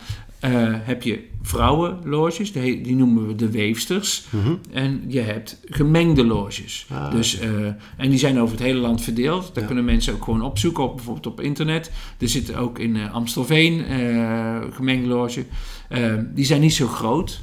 [0.84, 4.24] heb je vrouwenloges, die, noemen we de weefsters.
[4.30, 4.54] Mhm.
[4.70, 6.86] En je hebt gemengde loges.
[6.90, 9.42] Ah, dus, eh, en die zijn over het hele land verdeeld.
[9.54, 9.66] Daar Ja.
[9.66, 11.90] kunnen mensen ook gewoon opzoeken, op, bijvoorbeeld op internet.
[12.18, 15.44] Er zitten ook in eh, Amstelveen eh gemengde loge.
[15.88, 17.40] Eh, die zijn niet zo groot.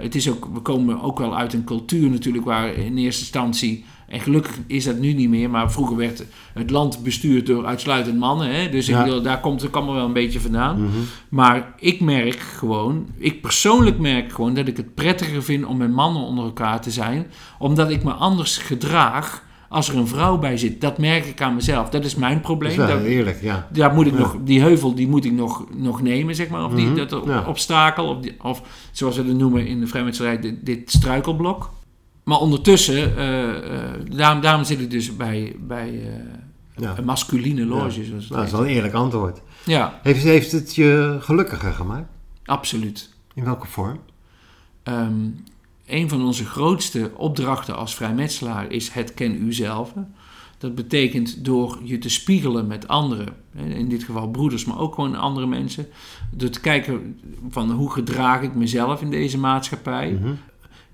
[0.00, 3.84] Het is ook, we komen ook wel uit een cultuur natuurlijk waar in eerste instantie...
[4.08, 8.18] En gelukkig is dat nu niet meer, maar vroeger werd het land bestuurd door uitsluitend
[8.18, 8.54] mannen.
[8.54, 8.68] Hè?
[8.68, 9.20] Dus Ja.
[9.20, 10.82] daar komt het allemaal wel een beetje vandaan.
[10.82, 10.90] Mhm.
[11.28, 15.92] Maar ik merk gewoon, ik persoonlijk merk gewoon dat ik het prettiger vind om met
[15.92, 17.26] mannen onder elkaar te zijn.
[17.58, 20.80] Omdat ik me anders gedraag als er een vrouw bij zit.
[20.80, 21.88] Dat merk ik aan mezelf.
[21.88, 22.70] Dat is mijn Dat probleem.
[22.70, 23.68] is wel Dat- eerlijk, ja.
[23.72, 24.18] daar moet ik Ja.
[24.18, 26.64] nog, die heuvel die moet ik nog, nog nemen, zeg maar.
[26.64, 27.44] Of die, Mhm, dat ja.
[27.46, 31.70] obstakel, of, die, of zoals we het noemen in de vrijmetselarij, dit, dit struikelblok.
[32.28, 36.98] Maar ondertussen, eh, eh, daarom, daarom zit ik dus bij, bij eh, ja.
[36.98, 38.04] een masculine loge.
[38.04, 38.10] Ja.
[38.10, 39.40] Nou, dat is wel een eerlijk antwoord.
[39.64, 42.08] ja, Heeft, heeft het je gelukkiger gemaakt?
[42.44, 43.10] absoluut.
[43.34, 44.00] In welke vorm?
[44.82, 45.26] Ehm,
[45.86, 49.92] een van onze grootste opdrachten als vrijmetselaar is het ken uzelf.
[50.58, 55.14] Dat betekent door je te spiegelen met anderen, in dit geval broeders, maar ook gewoon
[55.14, 55.86] andere mensen.
[56.30, 60.10] Door te kijken van hoe gedraag ik mezelf in deze maatschappij.
[60.10, 60.32] Mhm.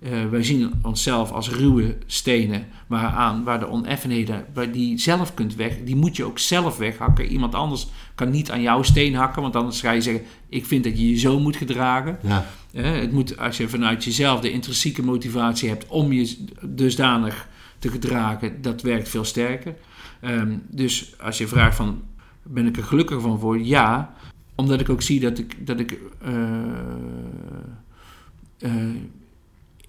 [0.04, 5.54] Eh, wij zien onszelf als ruwe stenen waaraan, waar de oneffenheden, waar die zelf kunt
[5.54, 7.26] weg, die moet je ook zelf weghakken.
[7.26, 10.84] Iemand anders kan niet aan jouw steen hakken, want anders ga je zeggen, ik vind
[10.84, 12.18] dat je je zo moet gedragen.
[12.22, 17.48] Ja, Hè, het moet, als je vanuit jezelf de intrinsieke motivatie hebt om je dusdanig
[17.78, 19.74] te gedragen, dat werkt veel sterker.
[20.20, 22.02] Ehm, dus als je vraagt van,
[22.42, 23.58] ben ik er gelukkig van voor?
[23.58, 24.14] Ja,
[24.54, 26.32] omdat ik ook zie dat ik, dat ik, eh,
[28.58, 28.70] eh,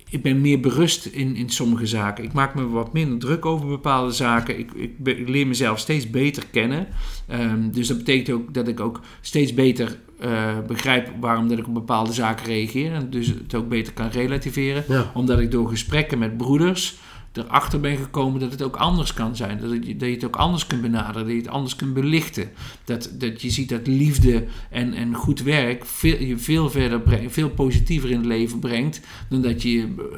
[0.09, 2.23] ik ben meer berust in, in sommige zaken.
[2.23, 4.59] Ik maak me wat minder druk over bepaalde zaken.
[4.59, 4.91] Ik, ik,
[5.27, 6.87] leer mezelf steeds beter kennen.
[7.27, 11.67] Ehm, dus dat betekent ook dat ik ook steeds beter eh, begrijp waarom dat ik
[11.67, 12.93] op bepaalde zaken reageer.
[12.93, 14.83] En dus het ook beter kan relativeren.
[14.87, 15.11] ja.
[15.13, 16.95] Omdat ik door gesprekken met broeders
[17.37, 19.59] erachter ben gekomen dat het ook anders kan zijn.
[19.61, 22.49] Dat, het- dat je het ook anders kunt benaderen, dat je het anders kunt belichten.
[22.83, 27.33] Dat, dat je ziet dat liefde en, en goed werk veel, je veel verder brengt,
[27.33, 30.15] veel positiever in het leven brengt dan dat je, eh,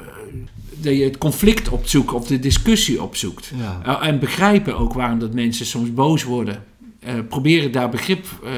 [0.80, 3.52] dat je het conflict opzoekt of de discussie opzoekt.
[3.58, 3.82] ja.
[4.02, 6.64] Uh, en begrijpen ook waarom dat mensen soms boos worden.
[7.08, 8.52] Uh, proberen daar begrip uh,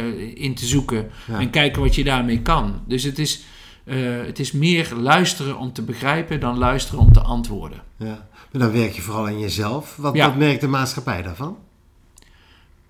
[0.43, 1.39] in te zoeken Ja.
[1.39, 2.73] en kijken wat je daarmee kan.
[2.87, 3.43] Dus het is,
[3.85, 3.95] uh,
[4.25, 7.81] het is meer luisteren om te begrijpen dan luisteren om te antwoorden.
[7.97, 8.27] ja.
[8.51, 9.95] Maar dan werk je vooral aan jezelf.
[9.95, 10.27] Wat, Ja.
[10.27, 11.57] wat merkt de maatschappij daarvan?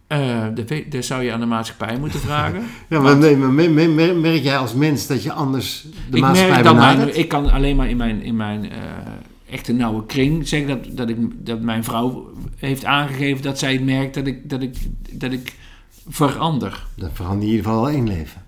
[0.07, 2.63] Uh, dat, weet- dat zou je aan de maatschappij moeten vragen.
[2.89, 6.75] Ja, maar, nee, merk jij als mens dat je anders de ik maatschappij merk dan
[6.75, 7.05] benadert?
[7.07, 8.71] mijn, ik kan alleen maar in mijn, in mijn uh,
[9.49, 14.13] echte nauwe kring zeggen dat, dat, ik, dat mijn vrouw heeft aangegeven dat zij merkt
[14.13, 14.75] dat ik, dat ik,
[15.11, 15.55] dat ik
[16.07, 16.85] verander.
[16.95, 18.41] Dan verander in ieder geval wel één leven.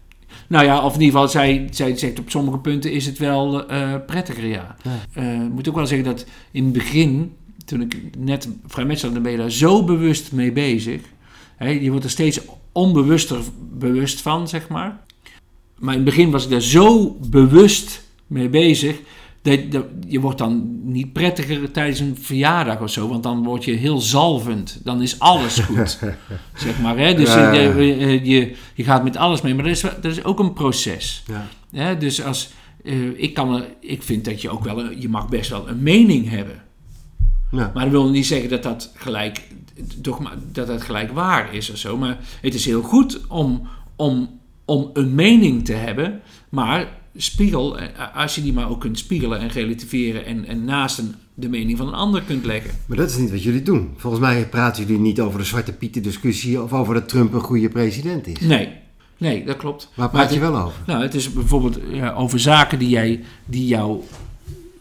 [0.51, 3.71] Nou ja, of in ieder geval, zij, zij zegt op sommige punten is het wel
[3.71, 4.75] uh, prettiger, ja.
[4.83, 5.21] Ja.
[5.21, 7.35] Uh, ik moet ook wel zeggen dat in het begin,
[7.65, 11.01] toen ik net vrijmetselaar, dan ben je daar zo bewust mee bezig.
[11.55, 12.39] Hè, je wordt er steeds
[12.71, 13.39] onbewuster
[13.73, 14.99] bewust van, zeg maar.
[15.77, 18.99] Maar in het begin was ik daar zo bewust mee bezig.
[20.07, 24.01] Je wordt dan niet prettiger tijdens een verjaardag of zo, want dan word je heel
[24.01, 24.79] zalvend.
[24.83, 25.99] Dan is alles goed,
[26.55, 26.97] zeg maar.
[26.97, 27.13] Hè?
[27.13, 27.77] Dus Ja, ja.
[27.77, 31.23] Je, je, je gaat met alles mee, maar dat is, dat is ook een proces.
[31.27, 31.47] Ja.
[31.71, 31.97] Hè?
[31.97, 32.51] Dus als,
[32.83, 36.29] eh, ik, kan, ik vind dat je ook wel, je mag best wel een mening
[36.29, 36.63] hebben.
[37.51, 37.71] Ja.
[37.73, 39.47] Maar dat wil niet zeggen dat dat gelijk,
[39.95, 41.97] dogma, dat dat gelijk waar is of zo.
[41.97, 46.21] Maar het is heel goed om, om, om een mening te hebben.
[46.49, 50.25] Maar spiegel, eh, als je die maar ook kunt spiegelen en relativeren.
[50.25, 52.71] En, en naast een, de mening van een ander kunt leggen.
[52.85, 53.89] Maar dat is niet wat jullie doen.
[53.97, 57.39] Volgens mij praten jullie niet over de Zwarte Pieten discussie of over dat Trump een
[57.41, 58.39] goede president is.
[58.39, 58.69] Nee,
[59.17, 59.83] nee, dat klopt.
[59.83, 60.81] Waar Maar praat je het- wel over?
[60.85, 64.01] Nou, het is bijvoorbeeld ja, over zaken die, jij, die jou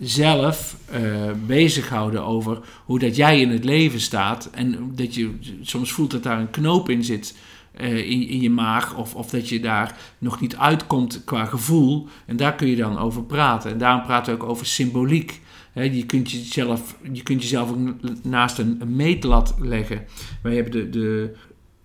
[0.00, 1.00] zelf eh,
[1.46, 4.48] bezighouden over hoe dat jij in het leven staat.
[4.52, 5.30] En dat je
[5.62, 7.34] soms voelt dat daar een knoop in zit.
[7.72, 8.96] Eh, in, in je maag.
[8.96, 12.08] Of, of dat je daar nog niet uitkomt qua gevoel.
[12.26, 13.70] En daar kun je dan over praten.
[13.70, 15.40] En daarom praten we ook over symboliek.
[15.72, 17.78] Je, kunt jezelf, je kunt jezelf ook
[18.22, 20.04] naast een, een meetlat leggen.
[20.42, 21.36] Wij hebben de, de,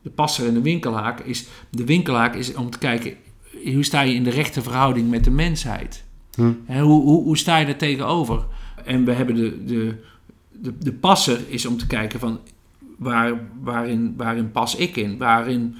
[0.01, 1.19] de passer en de winkelhaak.
[1.19, 3.13] Is, de winkelhaak is om te kijken,
[3.63, 6.03] hoe sta je in de rechte verhouding met de mensheid?
[6.35, 6.53] Hm.
[6.67, 8.45] Hoe, hoe, hoe sta je daar tegenover?
[8.85, 9.95] En we hebben de, de,
[10.51, 12.39] de, de passer is om te kijken van
[12.97, 15.17] waar, waarin, waarin pas ik in?
[15.17, 15.75] Waarin,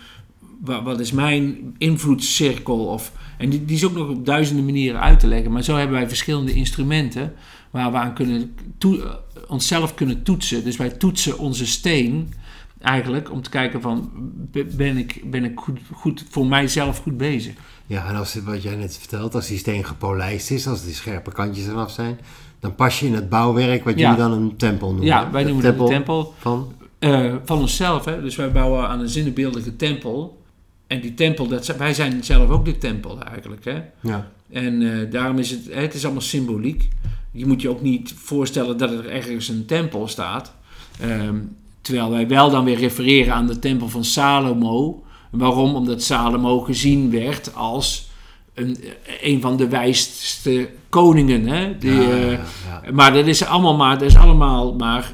[0.61, 2.85] wa- wat is mijn invloedscirkel?
[2.85, 5.51] Of, en die, die is ook nog op duizenden manieren uit te leggen.
[5.51, 7.33] Maar zo hebben wij verschillende instrumenten
[7.71, 9.13] waar we aan kunnen toe- eh,
[9.47, 10.63] onszelf kunnen toetsen.
[10.63, 12.33] Dus wij toetsen onze steen
[12.81, 14.11] eigenlijk om te kijken van
[14.51, 17.53] be- ben ik, ben ik goed, goed voor mijzelf goed bezig.
[17.87, 20.93] Ja, en als het, wat jij net vertelt, als die steen gepolijst is, als die
[20.93, 22.19] scherpe kantjes eraf zijn,
[22.59, 24.01] dan pas je in het bouwwerk wat Ja.
[24.01, 25.05] jullie dan een tempel noemen.
[25.05, 26.33] Ja, wij noemen dat de tempel.
[26.37, 26.71] Van,
[27.05, 28.05] Eh, van onszelf.
[28.05, 28.21] Hè?
[28.21, 30.41] Dus wij bouwen aan een zinnebeeldige tempel.
[30.87, 33.65] En die tempel, dat, wij zijn zelf ook de tempel eigenlijk.
[33.65, 33.81] Hè?
[33.99, 34.31] ja.
[34.51, 36.89] En eh, daarom is het, het is allemaal symboliek.
[37.31, 40.53] Je moet je ook niet voorstellen dat er ergens een tempel staat.
[41.01, 41.35] Ehm,
[41.81, 45.03] terwijl wij wel dan weer refereren aan de tempel van Salomo.
[45.29, 45.75] Waarom?
[45.75, 48.09] Omdat Salomo gezien werd als
[48.53, 48.77] een,
[49.21, 51.47] een van de wijste koningen.
[51.47, 51.77] Hè?
[51.77, 52.39] Die, ja,
[52.83, 55.13] eh, maar dat is allemaal maar, dat is allemaal maar,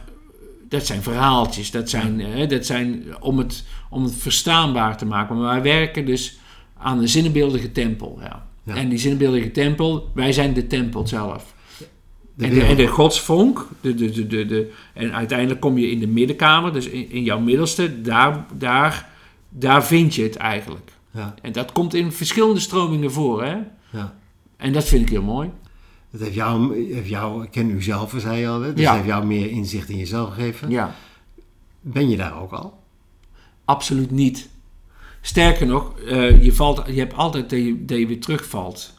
[0.72, 1.72] dat zijn verhaaltjes.
[1.72, 5.38] Dat zijn, hè, dat zijn om, het, om het verstaanbaar te maken.
[5.38, 6.40] Maar wij werken dus
[6.78, 8.18] aan de zinnebeeldige tempel.
[8.22, 8.48] Ja.
[8.64, 8.76] Ja.
[8.76, 11.54] En die zinnebeeldige tempel, wij zijn de tempel zelf.
[12.34, 15.92] De en, de, en de godsvonk, de, de, de, de, de, en uiteindelijk kom je
[15.92, 19.10] in de middenkamer, dus in, in jouw middelste, daar, daar,
[19.50, 20.92] daar vind je het eigenlijk.
[21.12, 23.44] Ja, En dat komt in verschillende stromingen voor.
[23.44, 23.58] Hè?
[23.90, 24.16] ja.
[24.58, 25.50] En dat vind ik heel mooi.
[26.12, 28.74] Dat heeft jou, heeft jou, ik ken u zelf, zei je al, hè?
[28.74, 28.94] dus Ja.
[28.94, 30.70] heeft jou meer inzicht in jezelf gegeven.
[30.70, 30.96] Ja.
[31.82, 32.80] Ben je daar ook al?
[33.66, 34.50] Absoluut niet.
[35.22, 38.94] Sterker nog, eh, je, valt, je hebt altijd dat je, dat je weer terugvalt.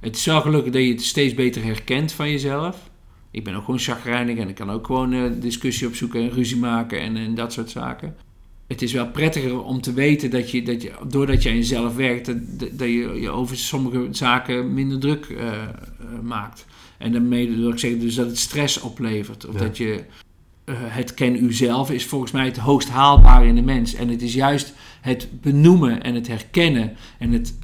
[0.00, 2.90] Het is wel gelukkig dat je het steeds beter herkent van jezelf.
[3.30, 6.56] Ik ben ook gewoon chagrijnig en ik kan ook gewoon eh, discussie opzoeken en ruzie
[6.56, 8.16] maken en, en dat soort zaken.
[8.66, 11.96] Het is wel prettiger om te weten dat je, dat je doordat je aan jezelf
[11.96, 15.68] werkt, dat, dat je je over sommige zaken minder druk eh, eh,
[16.22, 16.66] maakt.
[16.98, 19.46] En daarmee wil ik zeggen dus dat het stress oplevert.
[19.46, 19.60] Of Ja.
[19.60, 20.04] dat je
[20.64, 23.94] eh, het ken u zelf is volgens mij het hoogst haalbare in de mens.
[23.94, 27.54] En het is juist het benoemen en het herkennen en het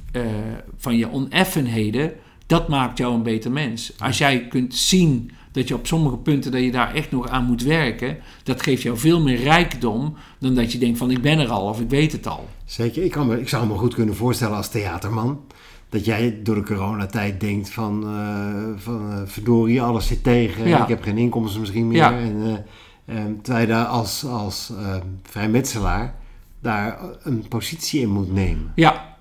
[0.77, 2.13] van je oneffenheden,
[2.45, 3.93] dat maakt jou een beter mens.
[3.97, 7.45] Als jij kunt zien dat je op sommige punten dat je daar echt nog aan
[7.45, 11.39] moet werken, dat geeft jou veel meer rijkdom dan dat je denkt van ik ben
[11.39, 12.49] er al of ik weet het al.
[12.65, 13.03] Zeker.
[13.03, 15.41] Ik, kan me, ik zou me goed kunnen voorstellen als theaterman.
[15.89, 20.67] Dat jij door de coronatijd denkt van, eh, van eh, verdorie, alles zit tegen.
[20.67, 20.81] Ja.
[20.81, 21.97] Ik heb geen inkomsten misschien meer.
[21.97, 22.17] Ja.
[22.17, 22.65] En,
[23.05, 26.15] eh, terwijl je daar als, als eh, vrijmetselaar
[26.59, 28.71] daar een positie in moet nemen.
[28.75, 29.17] Ja,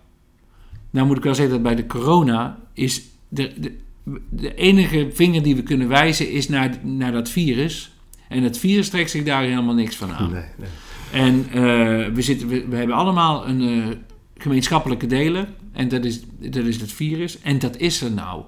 [0.90, 3.78] nou moet ik wel zeggen dat bij de corona is de, de,
[4.28, 7.92] de enige vinger die we kunnen wijzen is naar, naar dat virus.
[8.28, 10.32] En het virus trekt zich daar helemaal niks van aan.
[10.32, 10.68] Nee, nee.
[11.12, 13.96] En eh, we, zitten, we, we hebben allemaal een eh,
[14.36, 15.48] gemeenschappelijke delen.
[15.72, 17.40] En dat is, dat is het virus.
[17.40, 18.42] En dat is er nou.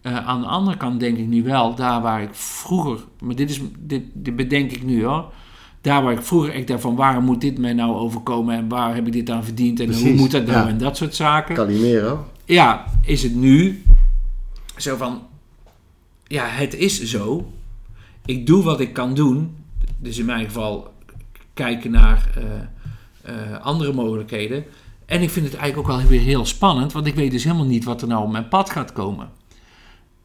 [0.00, 2.98] Eh, aan de andere kant denk ik nu wel, daar waar ik vroeger...
[3.20, 5.32] Maar dit, is, dit, dit bedenk ik nu hoor.
[5.80, 6.96] Daar waar ik vroeger echt dacht van...
[6.96, 8.54] Waarom moet dit mij nou overkomen?
[8.54, 9.80] En waar heb ik dit aan verdiend?
[9.80, 10.58] En hoe moet dat nou?
[10.58, 10.68] ja.
[10.68, 11.54] En dat soort zaken.
[11.54, 12.26] Calimero.
[12.44, 13.82] Ja, is het nu
[14.76, 15.22] zo van...
[16.26, 17.52] Ja, het is zo.
[18.24, 19.56] Ik doe wat ik kan doen.
[19.98, 20.94] Dus in mijn geval
[21.54, 22.44] kijken naar eh,
[23.34, 24.64] eh, andere mogelijkheden.
[25.06, 26.92] En ik vind het eigenlijk ook wel weer heel spannend.
[26.92, 29.28] Want ik weet dus helemaal niet wat er nou op mijn pad gaat komen.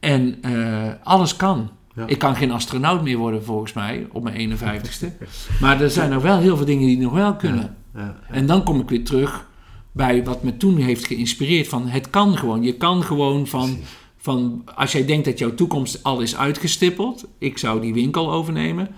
[0.00, 1.70] En eh, alles kan.
[1.94, 2.06] Ja.
[2.06, 5.06] Ik kan geen astronaut meer worden volgens mij op mijn 51ste.
[5.60, 7.76] Maar er zijn er wel heel veel dingen die nog wel kunnen.
[7.94, 8.16] Ja, ja.
[8.28, 9.48] En dan kom ik weer terug
[9.92, 11.68] bij wat me toen heeft geïnspireerd.
[11.68, 12.62] Van het kan gewoon.
[12.62, 13.96] Je kan gewoon van, Precies.
[14.22, 17.26] Van als jij denkt dat jouw toekomst al is uitgestippeld.
[17.38, 18.88] Ik zou die winkel overnemen.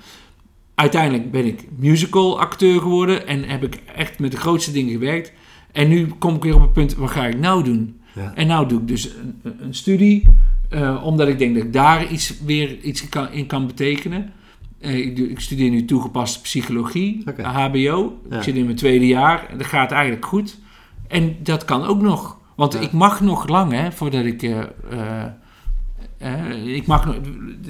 [0.74, 3.26] Uiteindelijk ben ik musical acteur geworden.
[3.26, 5.32] En heb ik echt met de grootste dingen gewerkt.
[5.72, 8.00] En nu kom ik weer op het punt, wat ga ik nou doen?
[8.14, 8.32] Ja.
[8.34, 10.22] En nou doe ik dus een, een studie.
[10.68, 14.32] eh, omdat ik denk dat ik daar iets, weer iets kan, in kan betekenen.
[14.80, 17.22] Eh, ik, ik studeer nu toegepaste psychologie.
[17.42, 18.18] HBO.
[18.30, 18.36] Ja.
[18.36, 20.58] Ik zit in mijn tweede jaar en dat gaat eigenlijk goed.
[21.08, 22.40] En dat kan ook nog.
[22.62, 22.80] Want Ja.
[22.80, 24.42] ik mag nog lang, hè, voordat ik...
[24.42, 25.24] eh, eh,
[26.18, 27.14] eh, ik mag nog,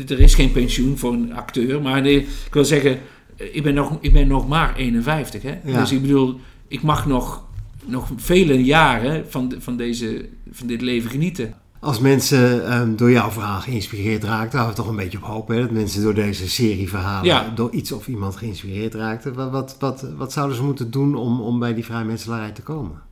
[0.09, 2.99] er is geen pensioen voor een acteur, maar nee, ik wil zeggen,
[3.37, 5.43] ik ben nog, ik ben nog maar 51.
[5.43, 5.59] Hè?
[5.65, 5.79] Ja.
[5.81, 7.45] Dus ik bedoel, ik mag nog,
[7.85, 11.55] nog vele jaren van, van, deze, van dit leven genieten.
[11.81, 15.49] Als mensen ehm, door jouw verhaal geïnspireerd raakten, hadden we toch een beetje op hoop.
[15.49, 15.61] Hè?
[15.61, 17.53] Dat mensen door deze serie verhalen Ja.
[17.55, 19.35] door iets of iemand geïnspireerd raakten.
[19.35, 23.11] Wat, wat, wat, wat zouden ze moeten doen om, om bij die vrijmetselarij te komen?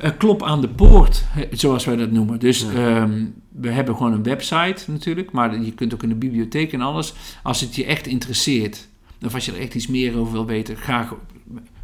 [0.00, 2.38] Eh, klop aan de poort, zoals wij dat noemen.
[2.38, 2.72] Dus Ja.
[3.02, 6.80] ehm, we hebben gewoon een website natuurlijk, maar je kunt ook in de bibliotheek en
[6.80, 7.14] alles.
[7.42, 8.88] Als het je echt interesseert,
[9.26, 11.08] of als je er echt iets meer over wil weten, ga,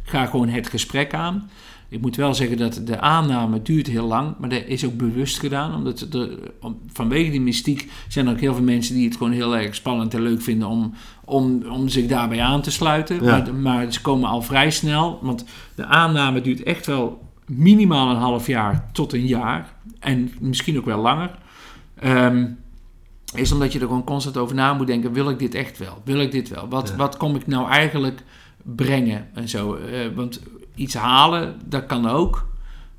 [0.03, 1.49] ga gewoon het gesprek aan.
[1.89, 5.39] Ik moet wel zeggen dat de aanname duurt heel lang, maar dat is ook bewust
[5.39, 5.75] gedaan.
[5.75, 6.29] Omdat er,
[6.61, 9.75] om- vanwege die mystiek zijn er ook heel veel mensen die het gewoon heel erg
[9.75, 10.93] spannend en leuk vinden om,
[11.25, 13.23] om, om zich daarbij aan te sluiten.
[13.23, 13.37] Ja.
[13.37, 18.21] Maar, maar ze komen al vrij snel, want de aanname duurt echt wel minimaal een
[18.21, 19.73] half jaar tot een jaar.
[19.99, 21.31] En misschien ook wel langer.
[21.99, 22.47] Ehm,
[23.35, 26.01] is omdat je er gewoon constant over na moet denken: wil ik dit echt wel?
[26.05, 26.67] Wil ik dit wel?
[26.69, 26.95] Wat, Ja.
[26.95, 28.23] wat kom ik nou eigenlijk
[28.63, 29.27] brengen?
[29.33, 29.73] En zo.
[29.75, 30.41] Eh, want
[30.75, 32.47] iets halen, dat kan ook.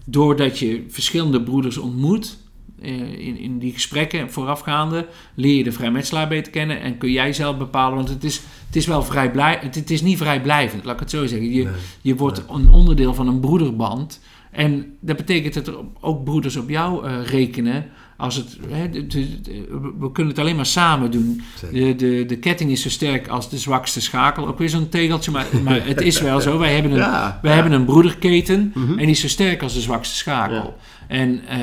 [0.04, 2.38] Doordat je verschillende broeders ontmoet.
[2.82, 7.32] Eh, in, in die gesprekken voorafgaande leer je de vrijmetselaar beter kennen en kun jij
[7.32, 10.94] zelf bepalen, want het is, het is wel vrijblij, het, het is niet vrijblijvend, laat
[10.94, 11.50] ik het zo zeggen.
[11.52, 11.72] Je, Nee.
[12.00, 14.20] je wordt een onderdeel van een broederband.
[14.50, 17.86] En dat betekent dat er ook broeders op jou eh, rekenen.
[18.16, 21.42] Als het, hè, de- de- de- we kunnen het alleen maar samen doen.
[21.72, 24.46] De, de, de ketting is zo sterk als de zwakste schakel.
[24.46, 26.58] Ook weer zo'n tegeltje, maar, maar het is wel zo.
[26.58, 27.56] Wij hebben een, Ja, wij ja.
[27.60, 28.90] hebben een broederketen Mhm.
[28.90, 30.76] en die is zo sterk als de zwakste schakel.
[31.08, 31.60] En eh,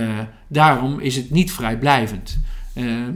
[0.53, 2.39] daarom is het niet vrijblijvend.
[2.73, 3.13] Ehm,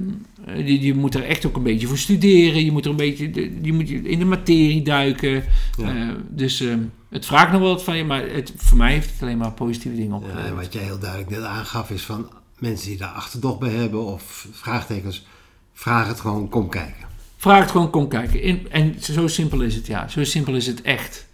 [0.56, 2.66] je, je moet er echt ook een beetje voor studeren.
[2.66, 5.44] Je moet er een beetje je moet in de materie duiken.
[5.78, 5.96] Ja.
[5.96, 9.12] Eh, dus ehm, het vraagt nog wel wat van je, maar het, voor mij heeft
[9.12, 10.48] het alleen maar positieve dingen Ja, opgeleverd.
[10.50, 14.06] en wat jij heel duidelijk net aangaf is van mensen die daar achterdocht bij hebben
[14.06, 15.26] of vraagtekens,
[15.74, 17.06] vraag het gewoon, kom kijken.
[17.38, 18.42] Vraag het gewoon, kom kijken.
[18.42, 20.08] In, en zo simpel is het, ja.
[20.08, 21.28] Zo simpel is het echt.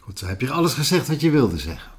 [0.00, 1.90] Goed, zo heb je alles gezegd wat je wilde zeggen.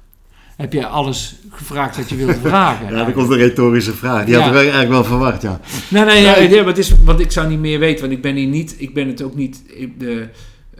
[0.56, 2.86] Heb je alles gevraagd wat je wilde vragen?
[2.96, 4.24] Ja, dan komt een retorische vraag.
[4.24, 4.40] Die Ja.
[4.40, 5.60] hadden we eigenlijk wel verwacht, ja.
[5.90, 6.48] Nee, nee, ja, Nee.
[6.50, 8.74] ja, maar het is, want ik zou niet meer weten, want ik ben hier niet,
[8.78, 10.28] ik ben het ook niet, ik- de,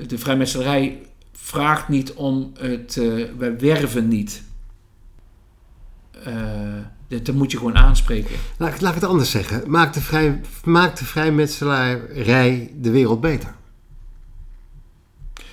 [0.07, 0.99] de vrijmetselarij
[1.33, 4.43] vraagt niet om het, eh wij werven niet.
[6.25, 6.33] Eh,
[7.09, 8.37] dat, dat moet je gewoon aanspreken.
[8.59, 9.63] Laat, ik- laat ik het anders zeggen.
[9.71, 13.55] Maakt de, vrij, maakt de vrijmetselarij de wereld beter?